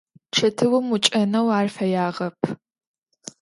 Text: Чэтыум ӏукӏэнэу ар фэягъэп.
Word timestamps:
Чэтыум 0.35 0.85
ӏукӏэнэу 0.91 1.47
ар 1.59 1.67
фэягъэп. 1.75 2.37